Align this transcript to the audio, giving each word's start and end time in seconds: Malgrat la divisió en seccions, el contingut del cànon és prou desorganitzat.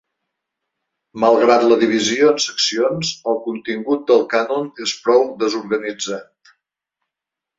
Malgrat 1.23 1.65
la 1.71 1.75
divisió 1.83 2.29
en 2.35 2.39
seccions, 2.45 3.11
el 3.33 3.37
contingut 3.45 4.09
del 4.13 4.25
cànon 4.33 4.65
és 4.87 4.97
prou 5.05 5.23
desorganitzat. 5.45 6.55